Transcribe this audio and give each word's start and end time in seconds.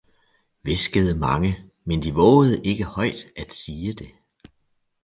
Hviskede 0.63 1.13
mange, 1.19 1.57
men 1.85 2.03
de 2.03 2.13
vovede 2.13 2.61
ikke 2.63 2.83
højt 2.83 3.25
at 3.37 3.53
sige 3.53 3.93
det 3.93 4.11